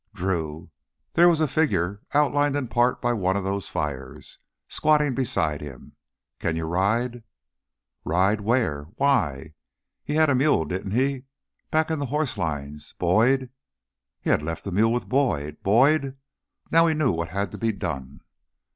"Drew!" 0.15 0.71
There 1.13 1.29
was 1.29 1.41
a 1.41 1.47
figure, 1.47 2.01
outlined 2.15 2.55
in 2.55 2.69
part 2.69 3.03
by 3.03 3.13
one 3.13 3.37
of 3.37 3.43
those 3.43 3.67
fires, 3.67 4.39
squatting 4.67 5.13
beside 5.13 5.61
him. 5.61 5.95
"Can 6.39 6.55
you 6.55 6.65
ride?" 6.65 7.21
Ride? 8.03 8.41
Where? 8.41 8.85
Why? 8.95 9.53
He 10.03 10.15
had 10.15 10.27
a 10.31 10.33
mule, 10.33 10.65
didn't 10.65 10.93
he? 10.93 11.25
Back 11.69 11.91
in 11.91 11.99
the 11.99 12.07
horse 12.07 12.35
lines. 12.35 12.95
Boyd 12.97 13.51
he 14.19 14.31
had 14.31 14.41
left 14.41 14.63
the 14.63 14.71
mule 14.71 14.91
with 14.91 15.07
Boyd. 15.07 15.61
Boyd! 15.61 16.17
Now 16.71 16.87
he 16.87 16.95
knew 16.95 17.11
what 17.11 17.29
had 17.29 17.51
to 17.51 17.59
be 17.59 17.71
done! 17.71 18.21